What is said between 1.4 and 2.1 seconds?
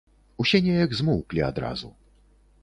адразу.